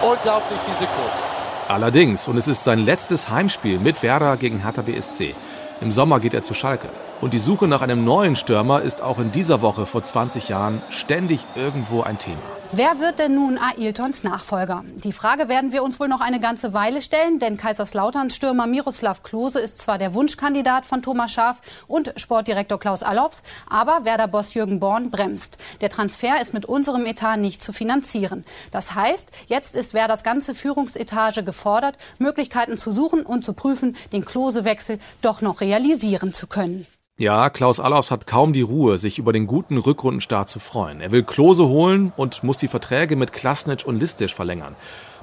Unglaublich 0.02 0.58
diese 0.66 0.84
Quote. 0.86 1.28
Allerdings, 1.68 2.26
und 2.28 2.38
es 2.38 2.48
ist 2.48 2.64
sein 2.64 2.78
letztes 2.78 3.28
Heimspiel 3.28 3.78
mit 3.78 4.02
Werder 4.02 4.38
gegen 4.38 4.62
Hertha 4.62 4.80
BSC. 4.80 5.34
Im 5.82 5.92
Sommer 5.92 6.18
geht 6.18 6.32
er 6.32 6.42
zu 6.42 6.54
Schalke. 6.54 6.88
Und 7.20 7.34
die 7.34 7.38
Suche 7.38 7.68
nach 7.68 7.82
einem 7.82 8.06
neuen 8.06 8.36
Stürmer 8.36 8.80
ist 8.80 9.02
auch 9.02 9.18
in 9.18 9.32
dieser 9.32 9.60
Woche 9.60 9.84
vor 9.84 10.02
20 10.02 10.48
Jahren 10.48 10.80
ständig 10.88 11.44
irgendwo 11.56 12.00
ein 12.00 12.18
Thema. 12.18 12.38
Wer 12.72 13.00
wird 13.00 13.18
denn 13.18 13.34
nun 13.34 13.58
Ailtons 13.58 14.24
Nachfolger? 14.24 14.84
Die 15.02 15.12
Frage 15.12 15.48
werden 15.48 15.72
wir 15.72 15.82
uns 15.82 15.98
wohl 16.00 16.08
noch 16.08 16.20
eine 16.20 16.38
ganze 16.38 16.74
Weile 16.74 17.00
stellen, 17.00 17.38
denn 17.38 17.56
Kaiserslautern-Stürmer 17.56 18.66
Miroslav 18.66 19.22
Klose 19.22 19.58
ist 19.58 19.78
zwar 19.78 19.96
der 19.96 20.12
Wunschkandidat 20.12 20.84
von 20.84 21.00
Thomas 21.00 21.32
Schaaf 21.32 21.62
und 21.86 22.12
Sportdirektor 22.16 22.78
Klaus 22.78 23.02
Allofs, 23.02 23.42
aber 23.70 24.04
Werder-Boss 24.04 24.52
Jürgen 24.52 24.80
Born 24.80 25.10
bremst. 25.10 25.56
Der 25.80 25.88
Transfer 25.88 26.42
ist 26.42 26.52
mit 26.52 26.66
unserem 26.66 27.06
Etat 27.06 27.38
nicht 27.38 27.62
zu 27.62 27.72
finanzieren. 27.72 28.44
Das 28.70 28.94
heißt, 28.94 29.30
jetzt 29.46 29.74
ist 29.74 29.94
Werders 29.94 30.22
ganze 30.22 30.54
Führungsetage 30.54 31.42
gefordert, 31.44 31.96
Möglichkeiten 32.18 32.76
zu 32.76 32.92
suchen 32.92 33.24
und 33.24 33.46
zu 33.46 33.54
prüfen, 33.54 33.96
den 34.12 34.26
Klose-Wechsel 34.26 34.98
doch 35.22 35.40
noch 35.40 35.62
realisieren 35.62 36.32
zu 36.34 36.46
können. 36.46 36.86
Ja, 37.20 37.50
Klaus 37.50 37.80
Allofs 37.80 38.12
hat 38.12 38.28
kaum 38.28 38.52
die 38.52 38.62
Ruhe, 38.62 38.96
sich 38.96 39.18
über 39.18 39.32
den 39.32 39.48
guten 39.48 39.76
Rückrundenstart 39.76 40.48
zu 40.48 40.60
freuen. 40.60 41.00
Er 41.00 41.10
will 41.10 41.24
Klose 41.24 41.66
holen 41.66 42.12
und 42.16 42.44
muss 42.44 42.57
die 42.58 42.68
Verträge 42.68 43.16
mit 43.16 43.32
Klasnitsch 43.32 43.84
und 43.84 43.98
Listisch 43.98 44.34
verlängern. 44.34 44.76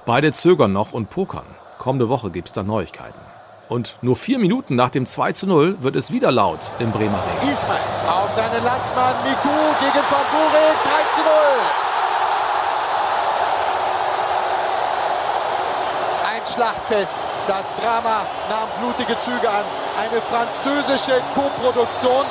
Beide 0.05 0.31
zögern 0.31 0.73
noch 0.73 0.93
und 0.93 1.09
pokern. 1.09 1.45
Kommende 1.77 2.09
Woche 2.09 2.31
gibt's 2.31 2.53
da 2.53 2.63
Neuigkeiten. 2.63 3.19
Und 3.67 3.97
nur 4.01 4.15
vier 4.15 4.37
Minuten 4.37 4.75
nach 4.75 4.89
dem 4.89 5.05
2 5.05 5.31
zu 5.33 5.47
0 5.47 5.81
wird 5.81 5.95
es 5.95 6.11
wieder 6.11 6.31
laut 6.31 6.71
im 6.79 6.91
Bremer 6.91 7.19
Ring. 7.41 7.49
Ismail 7.51 7.79
auf 8.07 8.29
seinen 8.29 8.63
Landsmann 8.63 9.15
Miku 9.23 9.49
gegen 9.79 10.05
Van 10.09 10.25
Burik 10.31 10.77
3 10.83 10.89
zu 11.09 11.21
0. 11.21 11.29
Ein 16.31 16.45
Schlachtfest. 16.45 17.25
Das 17.47 17.73
Drama 17.75 18.27
nahm 18.49 18.69
blutige 18.79 19.17
Züge 19.17 19.49
an. 19.49 19.65
Eine 19.97 20.21
französische 20.21 21.19
Koproduktion 21.33 22.25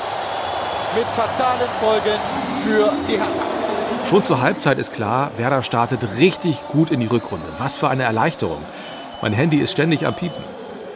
mit 0.96 1.06
fatalen 1.10 1.68
Folgen 1.80 2.20
für 2.60 2.92
die 3.08 3.18
Hertha. 3.18 3.63
Schon 4.08 4.22
zur 4.22 4.42
Halbzeit 4.42 4.78
ist 4.78 4.92
klar, 4.92 5.30
Werder 5.36 5.62
startet 5.62 6.16
richtig 6.18 6.60
gut 6.68 6.90
in 6.90 7.00
die 7.00 7.06
Rückrunde. 7.06 7.46
Was 7.58 7.78
für 7.78 7.88
eine 7.88 8.02
Erleichterung. 8.02 8.62
Mein 9.22 9.32
Handy 9.32 9.58
ist 9.58 9.72
ständig 9.72 10.06
am 10.06 10.14
Piepen. 10.14 10.44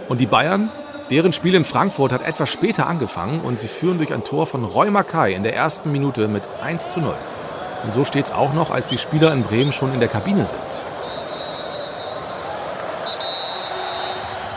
Und 0.09 0.21
die 0.21 0.27
Bayern? 0.27 0.71
Deren 1.11 1.33
Spiel 1.33 1.55
in 1.55 1.65
Frankfurt 1.65 2.13
hat 2.13 2.23
etwas 2.23 2.51
später 2.51 2.87
angefangen 2.87 3.41
und 3.41 3.59
sie 3.59 3.69
führen 3.69 3.97
durch 3.97 4.13
ein 4.13 4.25
Tor 4.25 4.47
von 4.47 4.63
Roy 4.63 4.91
Mackay 4.91 5.35
in 5.35 5.43
der 5.43 5.57
ersten 5.57 5.91
Minute 5.91 6.29
mit 6.29 6.43
1 6.63 6.91
zu 6.91 7.01
0. 7.01 7.15
Und 7.83 7.95
so 7.95 8.05
steht 8.05 8.27
es 8.27 8.33
auch 8.33 8.53
noch, 8.53 8.71
als 8.71 8.89
die 8.89 8.99
Spieler 8.99 9.33
in 9.33 9.43
Bremen 9.43 9.73
schon 9.73 9.95
in 9.95 10.01
der 10.01 10.11
Kabine 10.11 10.45
sind. 10.45 10.61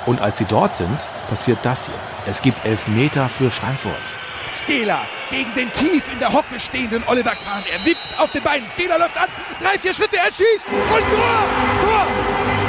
Und 0.05 0.21
als 0.21 0.39
sie 0.39 0.45
dort 0.45 0.73
sind, 0.73 1.07
passiert 1.29 1.59
das 1.63 1.85
hier. 1.85 1.95
Es 2.27 2.41
gibt 2.41 2.65
Elfmeter 2.65 3.29
für 3.29 3.49
Frankfurt. 3.49 4.11
Skela 4.51 5.07
gegen 5.29 5.53
den 5.55 5.71
tief 5.71 6.03
in 6.11 6.19
der 6.19 6.33
Hocke 6.33 6.59
stehenden 6.59 7.03
Oliver 7.07 7.31
Kahn. 7.31 7.63
Er 7.71 7.85
wippt 7.85 8.19
auf 8.19 8.31
den 8.31 8.43
Beinen. 8.43 8.67
Skela 8.67 8.97
läuft 8.97 9.17
an. 9.17 9.29
Drei, 9.61 9.79
vier 9.79 9.93
Schritte, 9.93 10.17
er 10.17 10.25
schießt. 10.25 10.67
Und 10.67 11.05
Tor! 11.09 11.43
Tor! 11.87 12.07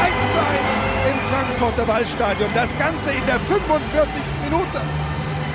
1 0.01 0.15
zu 0.33 0.39
1 0.39 1.12
im 1.12 1.19
Frankfurter 1.29 1.89
Waldstadion. 1.89 2.51
Das 2.55 2.79
Ganze 2.79 3.11
in 3.12 3.27
der 3.27 3.41
45. 3.41 4.35
Minute. 4.45 4.81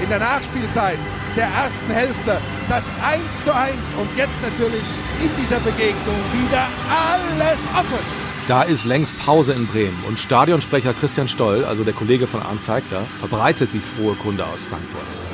In 0.02 0.10
der 0.10 0.20
Nachspielzeit 0.20 1.00
der 1.38 1.48
ersten 1.48 1.92
Hälfte. 1.92 2.42
Das 2.68 2.92
1 3.02 3.44
zu 3.46 3.56
1. 3.56 3.94
Und 3.98 4.10
jetzt 4.18 4.42
natürlich 4.42 4.88
in 5.24 5.32
dieser 5.42 5.60
Begegnung 5.62 6.18
wieder 6.34 6.68
alles 7.10 7.60
offen. 7.74 8.28
Da 8.48 8.64
ist 8.64 8.86
längst 8.86 9.18
Pause 9.20 9.54
in 9.54 9.68
Bremen 9.68 10.04
und 10.08 10.20
Stadionsprecher 10.20 10.94
Christian 10.94 11.28
Stoll, 11.28 11.66
also 11.66 11.84
der 11.84 11.94
Kollege 11.94 12.28
von 12.28 12.42
Arndt 12.42 12.64
Zeigler, 12.64 13.06
verbreitet 13.18 13.74
die 13.74 13.82
frohe 13.82 14.16
Kunde 14.16 14.46
aus 14.46 14.64
Frankfurt. 14.64 15.27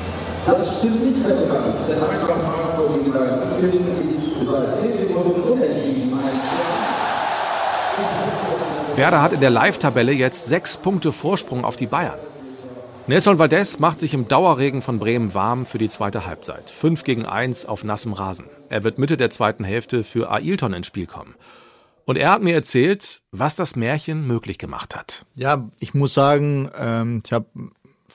Das 0.46 0.78
stimmt 0.78 1.04
nicht 1.04 1.26
mehr 1.26 1.36
ganz, 1.36 1.86
denn 1.88 2.02
Eintracht 2.02 2.42
Frankfurt 2.42 3.04
gegen 3.04 3.12
Leipzig 3.12 4.16
ist 4.16 4.46
seit 4.46 4.76
10 4.76 4.98
Sekunden 4.98 5.42
unentschieden. 5.42 6.18
Werder 8.94 9.22
hat 9.22 9.32
in 9.32 9.40
der 9.40 9.50
Live-Tabelle 9.50 10.12
jetzt 10.12 10.46
sechs 10.46 10.76
Punkte 10.76 11.12
Vorsprung 11.12 11.64
auf 11.64 11.76
die 11.76 11.86
Bayern. 11.86 12.18
Nelson 13.06 13.38
Valdez 13.38 13.78
macht 13.78 14.00
sich 14.00 14.14
im 14.14 14.28
Dauerregen 14.28 14.80
von 14.80 14.98
Bremen 14.98 15.34
warm 15.34 15.66
für 15.66 15.78
die 15.78 15.88
zweite 15.88 16.26
Halbzeit. 16.26 16.70
5 16.70 17.04
gegen 17.04 17.26
1 17.26 17.66
auf 17.66 17.84
nassem 17.84 18.12
Rasen. 18.12 18.46
Er 18.68 18.84
wird 18.84 18.98
Mitte 18.98 19.16
der 19.16 19.30
zweiten 19.30 19.64
Hälfte 19.64 20.04
für 20.04 20.30
Ailton 20.30 20.72
ins 20.72 20.86
Spiel 20.86 21.06
kommen. 21.06 21.34
Und 22.06 22.16
er 22.16 22.30
hat 22.30 22.42
mir 22.42 22.54
erzählt, 22.54 23.22
was 23.30 23.56
das 23.56 23.76
Märchen 23.76 24.26
möglich 24.26 24.58
gemacht 24.58 24.94
hat. 24.94 25.26
Ja, 25.34 25.70
ich 25.80 25.94
muss 25.94 26.14
sagen, 26.14 26.70
ähm, 26.78 27.22
ich 27.24 27.32
habe 27.32 27.46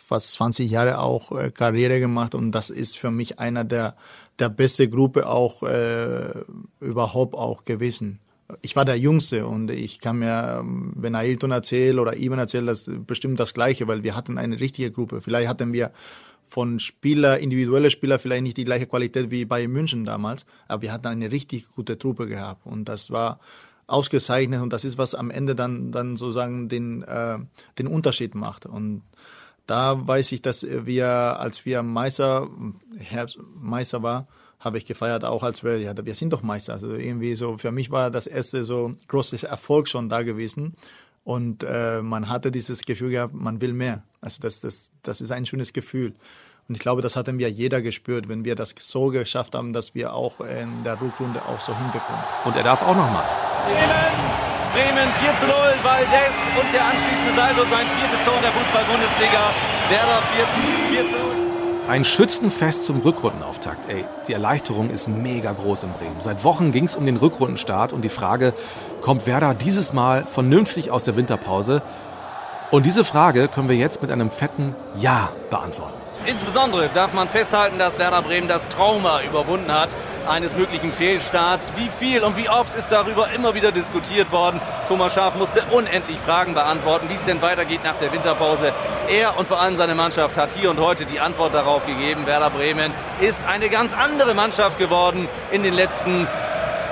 fast 0.09 0.33
20 0.33 0.69
Jahre 0.69 0.99
auch 0.99 1.31
äh, 1.31 1.51
Karriere 1.51 1.99
gemacht 1.99 2.35
und 2.35 2.51
das 2.51 2.69
ist 2.69 2.97
für 2.97 3.11
mich 3.11 3.39
einer 3.39 3.63
der 3.63 3.95
der 4.39 4.49
beste 4.49 4.89
Gruppe 4.89 5.27
auch 5.27 5.63
äh, 5.63 6.31
überhaupt 6.79 7.35
auch 7.35 7.63
gewesen. 7.63 8.19
Ich 8.61 8.75
war 8.75 8.85
der 8.85 8.97
Jüngste 8.97 9.45
und 9.45 9.69
ich 9.69 9.99
kann 9.99 10.19
mir, 10.19 10.59
ähm, 10.61 10.93
wenn 10.95 11.13
Ailton 11.13 11.51
erzählt 11.51 11.99
oder 11.99 12.17
Ivan 12.17 12.39
erzählt, 12.39 12.67
das 12.67 12.89
bestimmt 13.05 13.39
das 13.39 13.53
Gleiche, 13.53 13.87
weil 13.87 14.03
wir 14.03 14.15
hatten 14.15 14.37
eine 14.37 14.59
richtige 14.59 14.91
Gruppe. 14.91 15.21
Vielleicht 15.21 15.49
hatten 15.49 15.73
wir 15.73 15.91
von 16.41 16.79
Spieler, 16.79 17.37
individuelle 17.37 17.91
Spieler 17.91 18.17
vielleicht 18.17 18.43
nicht 18.43 18.57
die 18.57 18.65
gleiche 18.65 18.87
Qualität 18.87 19.29
wie 19.29 19.45
bei 19.45 19.67
München 19.67 20.05
damals, 20.05 20.45
aber 20.67 20.81
wir 20.81 20.93
hatten 20.93 21.07
eine 21.07 21.31
richtig 21.31 21.69
gute 21.75 21.99
Truppe 21.99 22.25
gehabt 22.25 22.65
und 22.65 22.85
das 22.85 23.11
war 23.11 23.39
ausgezeichnet 23.85 24.61
und 24.61 24.71
das 24.73 24.85
ist, 24.85 24.97
was 24.97 25.13
am 25.13 25.29
Ende 25.29 25.53
dann, 25.53 25.91
dann 25.91 26.15
sozusagen 26.15 26.69
den, 26.69 27.03
äh, 27.03 27.37
den 27.77 27.87
Unterschied 27.87 28.35
macht. 28.35 28.65
Und 28.65 29.03
da 29.69 30.07
weiß 30.07 30.31
ich, 30.31 30.41
dass 30.41 30.65
wir, 30.67 31.07
als 31.07 31.65
wir 31.65 31.83
Meister, 31.83 32.47
Herbst, 32.97 33.37
Meister 33.53 34.01
war, 34.01 34.27
habe 34.59 34.77
ich 34.77 34.85
gefeiert, 34.85 35.23
auch 35.23 35.43
als 35.43 35.63
wir, 35.63 35.79
ja, 35.79 35.93
wir 36.03 36.15
sind 36.15 36.33
doch 36.33 36.41
Meister. 36.41 36.73
Also 36.73 36.93
irgendwie 36.93 37.35
so, 37.35 37.57
für 37.57 37.71
mich 37.71 37.91
war 37.91 38.09
das 38.09 38.27
erste 38.27 38.63
so 38.63 38.93
großes 39.07 39.43
Erfolg 39.43 39.87
schon 39.87 40.09
da 40.09 40.23
gewesen. 40.23 40.75
Und 41.23 41.63
äh, 41.63 42.01
man 42.01 42.29
hatte 42.29 42.51
dieses 42.51 42.81
Gefühl 42.81 43.11
gehabt, 43.11 43.33
man 43.35 43.61
will 43.61 43.73
mehr. 43.73 44.03
Also 44.21 44.39
das, 44.41 44.59
das, 44.61 44.91
das 45.03 45.21
ist 45.21 45.31
ein 45.31 45.45
schönes 45.45 45.71
Gefühl. 45.71 46.15
Und 46.67 46.75
ich 46.75 46.81
glaube, 46.81 47.01
das 47.01 47.15
hatten 47.15 47.37
wir 47.37 47.49
jeder 47.49 47.81
gespürt, 47.81 48.27
wenn 48.27 48.45
wir 48.45 48.55
das 48.55 48.73
so 48.79 49.07
geschafft 49.07 49.53
haben, 49.55 49.71
dass 49.71 49.93
wir 49.93 50.13
auch 50.13 50.39
in 50.41 50.83
der 50.83 50.99
Rückrunde 50.99 51.43
auch 51.45 51.59
so 51.59 51.77
hinbekommen. 51.77 52.23
Und 52.45 52.55
er 52.55 52.63
darf 52.63 52.81
auch 52.81 52.95
nochmal. 52.95 53.25
Bremen, 54.73 54.95
Bremen 54.95 55.11
4 55.19 55.37
zu 55.37 55.47
0, 55.47 55.55
Valdez 55.83 56.33
und 56.59 56.73
der 56.73 56.85
anschließende 56.85 57.31
Saldo 57.35 57.61
sein 57.71 57.87
viertes 57.97 58.23
Tor 58.25 58.35
in 58.35 58.41
der 58.41 58.51
Fußball-Bundesliga. 58.51 59.53
Werder 59.89 60.21
4, 60.91 61.03
4 61.03 61.09
zu 61.09 61.15
0. 61.15 61.23
Ein 61.87 62.05
Schützenfest 62.05 62.85
zum 62.85 62.99
Rückrundenauftakt. 62.99 63.89
Ey, 63.89 64.05
die 64.27 64.33
Erleichterung 64.33 64.91
ist 64.91 65.07
mega 65.07 65.53
groß 65.53 65.83
in 65.83 65.93
Bremen. 65.93 66.19
Seit 66.19 66.43
Wochen 66.43 66.71
ging 66.71 66.85
es 66.85 66.95
um 66.95 67.05
den 67.05 67.17
Rückrundenstart 67.17 67.93
und 67.93 68.03
die 68.03 68.09
Frage, 68.09 68.53
kommt 69.01 69.25
Werder 69.25 69.55
dieses 69.55 69.93
Mal 69.93 70.25
vernünftig 70.25 70.91
aus 70.91 71.03
der 71.03 71.15
Winterpause? 71.15 71.81
Und 72.69 72.85
diese 72.85 73.03
Frage 73.03 73.47
können 73.47 73.69
wir 73.69 73.75
jetzt 73.75 74.03
mit 74.03 74.11
einem 74.11 74.29
fetten 74.29 74.75
Ja 74.99 75.29
beantworten. 75.49 75.97
Insbesondere 76.25 76.89
darf 76.93 77.13
man 77.13 77.29
festhalten, 77.29 77.79
dass 77.79 77.97
Werder 77.97 78.21
Bremen 78.21 78.47
das 78.47 78.67
Trauma 78.67 79.21
überwunden 79.21 79.73
hat 79.73 79.89
eines 80.27 80.55
möglichen 80.55 80.91
Fehlstarts. 80.91 81.73
Wie 81.75 81.89
viel 81.89 82.23
und 82.23 82.37
wie 82.37 82.49
oft 82.49 82.75
ist 82.75 82.89
darüber 82.89 83.29
immer 83.31 83.55
wieder 83.55 83.71
diskutiert 83.71 84.31
worden. 84.31 84.59
Thomas 84.87 85.13
Schaaf 85.13 85.35
musste 85.35 85.63
unendlich 85.71 86.19
Fragen 86.19 86.53
beantworten, 86.53 87.09
wie 87.09 87.15
es 87.15 87.23
denn 87.25 87.41
weitergeht 87.41 87.83
nach 87.83 87.95
der 87.95 88.11
Winterpause. 88.11 88.73
Er 89.07 89.37
und 89.37 89.47
vor 89.47 89.59
allem 89.59 89.75
seine 89.75 89.95
Mannschaft 89.95 90.37
hat 90.37 90.49
hier 90.55 90.69
und 90.69 90.79
heute 90.79 91.05
die 91.05 91.19
Antwort 91.19 91.53
darauf 91.53 91.85
gegeben. 91.85 92.25
Werder 92.25 92.49
Bremen 92.49 92.93
ist 93.21 93.39
eine 93.47 93.69
ganz 93.69 93.93
andere 93.93 94.33
Mannschaft 94.33 94.77
geworden 94.77 95.27
in 95.51 95.63
den 95.63 95.73
letzten 95.73 96.27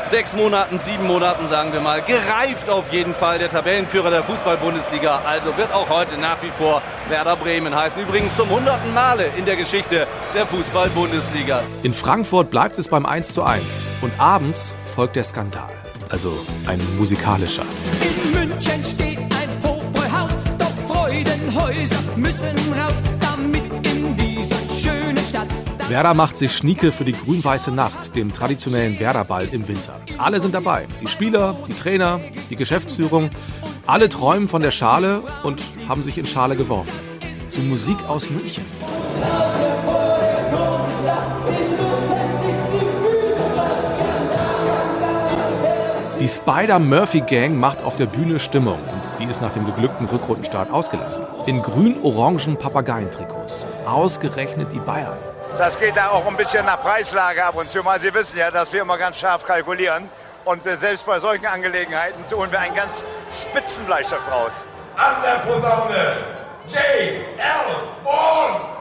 sechs 0.10 0.36
Monaten, 0.36 0.80
sieben 0.80 1.06
Monaten, 1.06 1.48
sagen 1.48 1.74
wir 1.74 1.82
mal, 1.82 2.02
gereift 2.02 2.70
auf 2.70 2.92
jeden 2.92 3.14
Fall 3.14 3.40
der 3.40 3.50
Tabellenführer 3.50 4.10
der 4.10 4.24
Fußball-Bundesliga. 4.24 5.22
Also 5.26 5.56
wird 5.58 5.74
auch 5.74 5.90
heute 5.90 6.18
nach 6.18 6.42
wie 6.42 6.52
vor 6.58 6.82
Werder 7.10 7.36
Bremen 7.36 7.76
heißen. 7.76 8.02
Übrigens 8.02 8.36
zum 8.36 8.50
hunderten 8.50 8.94
Male 8.94 9.26
in 9.38 9.46
der 9.46 9.56
Geschichte 9.56 10.08
der 10.34 10.48
Fußball-Bundesliga. 10.48 11.62
In 11.84 11.94
Frankfurt 11.94 12.50
bleibt 12.50 12.78
es 12.80 12.88
beim 12.88 13.06
1 13.06 13.34
zu 13.34 13.44
1 13.44 13.88
und 14.02 14.12
abends 14.18 14.74
folgt 14.86 15.16
der 15.16 15.24
Skandal. 15.24 15.70
Also 16.10 16.34
ein 16.68 16.80
musikalischer. 16.98 17.64
In 18.02 18.32
München 18.32 18.84
steht 18.84 19.20
ein 19.20 19.50
Hofbräuhaus, 19.64 20.38
doch 20.58 20.96
Freudenhäuser 20.96 21.98
müssen 22.16 22.56
raus, 22.74 22.96
damit 23.20 23.86
in 23.86 24.18
Stadt 24.18 24.27
Werder 25.90 26.14
macht 26.14 26.38
sich 26.38 26.52
Schnieke 26.52 26.92
für 26.92 27.06
die 27.06 27.14
grün-weiße 27.14 27.72
Nacht, 27.72 28.14
dem 28.14 28.34
traditionellen 28.34 29.00
Werderball 29.00 29.48
im 29.54 29.70
Winter. 29.70 29.94
Alle 30.18 30.42
sind 30.42 30.54
dabei. 30.54 30.86
Die 31.00 31.08
Spieler, 31.08 31.56
die 31.66 31.74
Trainer, 31.74 32.20
die 32.50 32.58
Geschäftsführung. 32.58 33.30
Alle 33.86 34.10
träumen 34.10 34.50
von 34.50 34.62
der 34.62 34.72
Schale 34.72 35.22
und 35.44 35.64
haben 35.88 36.04
sich 36.04 36.18
in 36.18 36.28
Schale 36.28 36.58
geworfen. 36.58 36.92
Zu 37.48 37.62
Musik 37.62 37.96
aus 38.10 38.30
München. 38.30 38.66
Die 46.20 46.28
Spider-Murphy-Gang 46.28 47.58
macht 47.58 47.82
auf 47.82 47.96
der 47.96 48.08
Bühne 48.08 48.40
Stimmung 48.40 48.74
und 48.76 49.22
die 49.22 49.32
ist 49.32 49.42
nach 49.42 49.54
dem 49.54 49.66
geglückten 49.66 50.08
Rückrundenstart 50.08 50.70
ausgelassen. 50.70 51.24
In 51.46 51.62
grün-orangen 51.62 52.58
Papageientrikots. 52.58 53.66
Ausgerechnet 53.86 54.74
die 54.74 54.80
Bayern. 54.80 55.18
Das 55.58 55.80
geht 55.80 55.98
da 55.98 56.10
auch 56.10 56.28
ein 56.28 56.38
bisschen 56.38 56.64
nach 56.68 56.80
Preislage 56.80 57.44
ab 57.44 57.56
und 57.56 57.68
zu 57.72 57.82
mal. 57.82 58.00
Sie 58.00 58.14
wissen 58.14 58.38
ja, 58.38 58.52
dass 58.52 58.72
wir 58.72 58.84
immer 58.84 58.98
ganz 58.98 59.18
scharf 59.18 59.44
kalkulieren. 59.44 60.08
Und 60.46 60.66
äh, 60.68 60.78
selbst 60.78 61.04
bei 61.06 61.20
solchen 61.20 61.48
Angelegenheiten 61.48 62.24
holen 62.32 62.52
wir 62.52 62.60
einen 62.60 62.76
ganz 62.76 63.04
Spitzenbleistift 63.30 64.32
raus. 64.32 64.54
An 64.96 65.16
der 65.24 65.40
Posaune, 65.40 66.18
J.L. 66.68 67.40
Born. 68.04 68.78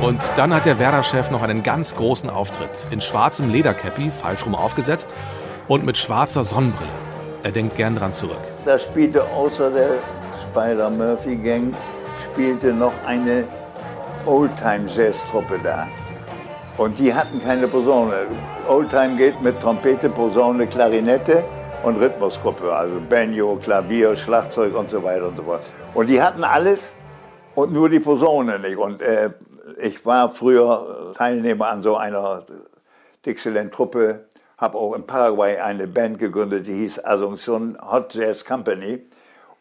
Und 0.00 0.22
dann 0.36 0.54
hat 0.54 0.64
der 0.64 0.78
Werder-Chef 0.78 1.30
noch 1.30 1.42
einen 1.42 1.62
ganz 1.62 1.94
großen 1.94 2.30
Auftritt. 2.30 2.86
In 2.90 3.02
schwarzem 3.02 3.50
Ledercappy, 3.50 4.10
falsch 4.12 4.46
rum 4.46 4.54
aufgesetzt, 4.54 5.10
und 5.68 5.84
mit 5.84 5.98
schwarzer 5.98 6.42
Sonnenbrille. 6.42 6.90
Er 7.42 7.50
denkt 7.50 7.76
gern 7.76 7.96
dran 7.96 8.14
zurück. 8.14 8.40
Da 8.64 8.78
spielte 8.78 9.22
außer 9.24 9.70
der 9.70 9.90
Spider-Murphy-Gang 10.50 11.74
spielte 12.38 12.72
noch 12.72 12.92
eine 13.04 13.42
Oldtime-Jazz-Truppe 14.24 15.58
da. 15.60 15.88
Und 16.76 16.96
die 16.96 17.12
hatten 17.12 17.42
keine 17.42 17.66
Posaune. 17.66 18.28
Oldtime 18.68 19.16
geht 19.16 19.42
mit 19.42 19.60
Trompete, 19.60 20.08
Posaune, 20.08 20.68
Klarinette 20.68 21.42
und 21.82 21.96
Rhythmusgruppe. 21.96 22.72
Also 22.72 23.00
Banjo, 23.08 23.56
Klavier, 23.56 24.14
Schlagzeug 24.14 24.76
und 24.76 24.88
so 24.88 25.02
weiter 25.02 25.26
und 25.26 25.36
so 25.36 25.42
fort. 25.42 25.68
Und 25.94 26.06
die 26.06 26.22
hatten 26.22 26.44
alles 26.44 26.92
und 27.56 27.72
nur 27.72 27.88
die 27.88 27.98
Posaune 27.98 28.60
nicht. 28.60 28.76
Und 28.76 29.02
äh, 29.02 29.30
ich 29.82 30.06
war 30.06 30.28
früher 30.28 31.12
Teilnehmer 31.16 31.66
an 31.66 31.82
so 31.82 31.96
einer 31.96 32.44
Dixieland-Truppe, 33.26 34.26
habe 34.58 34.78
auch 34.78 34.94
in 34.94 35.04
Paraguay 35.04 35.58
eine 35.58 35.88
Band 35.88 36.20
gegründet, 36.20 36.68
die 36.68 36.74
hieß 36.74 37.04
Asunción 37.04 37.76
Hot 37.80 38.14
Jazz 38.14 38.44
Company 38.44 39.00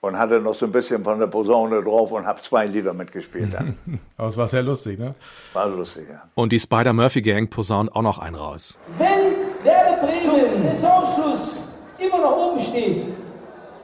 und 0.02 0.18
hatte 0.18 0.40
noch 0.40 0.56
so 0.56 0.66
ein 0.66 0.72
bisschen 0.72 1.04
von 1.04 1.20
der 1.20 1.28
Posaune 1.28 1.82
drauf 1.84 2.12
und 2.12 2.26
habe 2.26 2.42
zwei 2.42 2.66
Lieder 2.66 2.94
mitgespielt 2.94 3.54
dann. 3.54 3.78
Aber 4.18 4.28
es 4.28 4.38
war 4.38 4.48
sehr 4.48 4.64
lustig, 4.64 5.00
ne? 5.00 5.16
War 5.54 5.68
lustig, 5.68 6.08
ja. 6.10 6.24
Und 6.36 6.52
die 6.52 6.60
Spider-Murphy-Gang 6.60 7.50
posaunt 7.50 7.94
auch 7.96 8.02
noch 8.02 8.20
einen 8.20 8.36
raus. 8.36 8.78
Wenn 8.98 9.36
Werder 9.64 10.06
Bremen 10.06 10.48
Saisonschluss 10.48 11.74
immer 11.98 12.20
noch 12.20 12.38
oben 12.38 12.60
steht, 12.60 13.08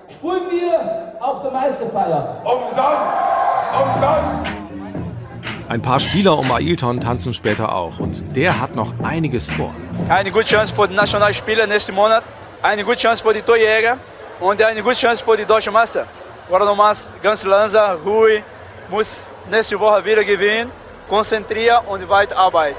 sprühen 0.09 0.43
wir 0.51 1.13
auf 1.19 1.41
der 1.41 1.51
Meisterfeier. 1.51 2.41
Umsonst! 2.43 3.19
Umsonst! 3.81 4.63
Ein 5.69 5.81
paar 5.81 5.99
Spieler 5.99 6.37
um 6.37 6.51
Ailton 6.51 6.99
tanzen 6.99 7.33
später 7.33 7.73
auch 7.73 7.99
und 7.99 8.35
der 8.35 8.59
hat 8.59 8.75
noch 8.75 8.93
einiges 9.01 9.49
vor. 9.49 9.73
Eine 10.09 10.29
gute 10.29 10.45
Chance 10.45 10.75
für 10.75 10.87
die 10.87 10.93
Nationalspieler 10.93 11.65
nächsten 11.65 11.95
Monat, 11.95 12.23
eine 12.61 12.83
gute 12.83 12.97
Chance 12.97 13.23
für 13.23 13.33
die 13.33 13.41
Torjäger 13.41 13.97
und 14.39 14.61
eine 14.61 14.81
gute 14.81 14.95
Chance 14.95 15.23
für 15.23 15.37
die 15.37 15.45
deutsche 15.45 15.71
no 15.71 16.75
mais, 16.75 17.09
ganz 17.21 17.43
Lanza, 17.43 17.93
Rui, 18.05 18.43
muss 18.89 19.29
nächste 19.49 19.79
Woche 19.79 20.03
wieder 20.05 20.23
gewinnen, 20.23 20.71
konzentrieren 21.07 21.85
und 21.87 22.07
weiterarbeiten. 22.09 22.77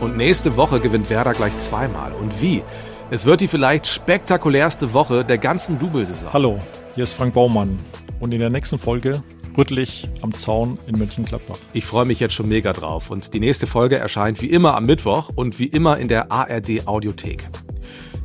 Und 0.00 0.16
nächste 0.16 0.56
Woche 0.56 0.80
gewinnt 0.80 1.08
Werder 1.10 1.32
gleich 1.32 1.56
zweimal. 1.58 2.12
Und 2.12 2.40
wie? 2.42 2.62
Es 3.10 3.26
wird 3.26 3.40
die 3.40 3.48
vielleicht 3.48 3.86
spektakulärste 3.86 4.92
Woche 4.92 5.24
der 5.24 5.38
ganzen 5.38 5.78
Double-Saison. 5.78 6.32
Hallo, 6.32 6.60
hier 6.94 7.04
ist 7.04 7.12
Frank 7.12 7.34
Baumann. 7.34 7.76
Und 8.20 8.32
in 8.32 8.40
der 8.40 8.50
nächsten 8.50 8.78
Folge 8.78 9.22
Rüttlich 9.56 10.08
am 10.22 10.32
Zaun 10.32 10.78
in 10.86 10.98
Mönchengladbach. 10.98 11.58
Ich 11.74 11.84
freue 11.84 12.06
mich 12.06 12.20
jetzt 12.20 12.34
schon 12.34 12.48
mega 12.48 12.72
drauf. 12.72 13.10
Und 13.10 13.34
die 13.34 13.40
nächste 13.40 13.66
Folge 13.66 13.96
erscheint 13.96 14.40
wie 14.40 14.46
immer 14.46 14.74
am 14.74 14.86
Mittwoch 14.86 15.30
und 15.34 15.58
wie 15.58 15.66
immer 15.66 15.98
in 15.98 16.08
der 16.08 16.32
ARD 16.32 16.86
Audiothek. 16.86 17.48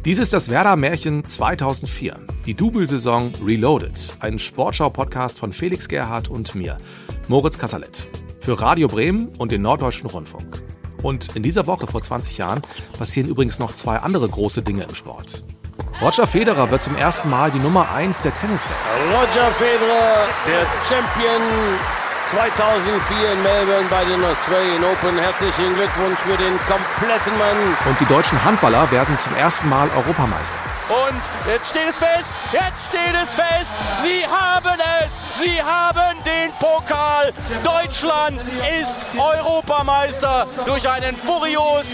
Dies 0.05 0.19
ist 0.19 0.31
das 0.31 0.49
Werder-Märchen 0.49 1.25
2004, 1.25 2.17
die 2.45 2.53
Double-Saison 2.53 3.33
Reloaded, 3.43 4.17
ein 4.21 4.39
Sportschau-Podcast 4.39 5.37
von 5.37 5.51
Felix 5.51 5.89
Gerhardt 5.89 6.29
und 6.29 6.55
mir, 6.55 6.77
Moritz 7.27 7.59
Kasserlet, 7.59 8.07
für 8.39 8.61
Radio 8.61 8.87
Bremen 8.87 9.27
und 9.37 9.51
den 9.51 9.63
Norddeutschen 9.63 10.09
Rundfunk. 10.09 10.63
Und 11.03 11.35
in 11.35 11.43
dieser 11.43 11.67
Woche 11.67 11.87
vor 11.87 12.01
20 12.01 12.37
Jahren 12.37 12.61
passieren 12.97 13.29
übrigens 13.29 13.59
noch 13.59 13.75
zwei 13.75 13.97
andere 13.97 14.29
große 14.29 14.61
Dinge 14.61 14.83
im 14.83 14.95
Sport. 14.95 15.43
Roger 15.99 16.27
Federer 16.27 16.69
wird 16.69 16.83
zum 16.83 16.95
ersten 16.95 17.27
Mal 17.27 17.49
die 17.49 17.57
Nummer 17.57 17.91
1 17.91 18.21
der 18.21 18.31
Tenniswelt. 18.31 18.77
Roger 19.11 19.49
Federer, 19.57 20.27
der 20.45 20.61
Champion 20.87 21.41
2004 22.29 23.33
in 23.33 23.41
Melbourne 23.41 23.87
bei 23.89 24.05
den 24.05 24.23
Australian 24.23 24.83
Open. 24.83 25.17
Herzlichen 25.17 25.73
Glückwunsch 25.73 26.19
für 26.19 26.37
den 26.37 26.53
kompletten 26.69 27.35
Mann. 27.39 27.77
Und 27.89 27.99
die 27.99 28.05
deutschen 28.05 28.37
Handballer 28.45 28.91
werden 28.91 29.17
zum 29.17 29.35
ersten 29.37 29.67
Mal 29.69 29.89
Europameister. 29.95 30.59
Und 30.87 31.21
jetzt 31.51 31.71
steht 31.71 31.89
es 31.89 31.97
fest, 31.97 32.31
jetzt 32.51 32.85
steht 32.89 33.15
es 33.17 33.33
fest. 33.33 33.73
Sie 34.03 34.21
haben 34.27 34.79
es, 35.01 35.41
sie 35.41 35.63
haben 35.63 35.96
den 36.27 36.51
Pokal. 36.59 37.31
Deutschland 37.63 38.39
ist 38.81 38.97
Europameister 39.17 40.47
durch 40.65 40.87
einen 40.89 41.15
furios 41.15 41.85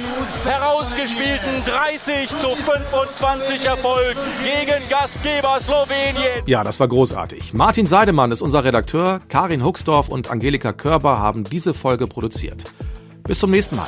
herausgespielten 0.43 1.63
30 1.65 2.29
zu 2.29 2.55
25 2.55 3.65
Erfolg 3.65 4.15
gegen 4.43 4.89
Gastgeber 4.89 5.59
Slowenien. 5.61 6.43
Ja, 6.45 6.63
das 6.63 6.79
war 6.79 6.87
großartig. 6.87 7.53
Martin 7.53 7.85
Seidemann 7.85 8.31
ist 8.31 8.41
unser 8.41 8.63
Redakteur, 8.63 9.21
Karin 9.29 9.63
Huxdorf 9.63 10.09
und 10.09 10.31
Angelika 10.31 10.73
Körber 10.73 11.19
haben 11.19 11.43
diese 11.43 11.73
Folge 11.73 12.07
produziert. 12.07 12.63
Bis 13.23 13.39
zum 13.39 13.51
nächsten 13.51 13.75
Mal. 13.75 13.87